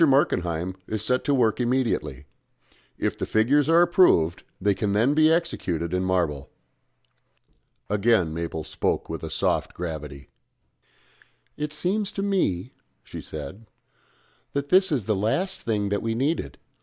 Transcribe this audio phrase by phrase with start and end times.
[0.07, 2.25] Markenheim is to set to work immediately.
[2.97, 6.49] If the figures are approved they can then be executed in marble."
[7.87, 10.29] Again Mabel spoke with a soft gravity.
[11.55, 13.67] "It seems to me," she said,
[14.53, 16.57] "that this is the last thing that we needed.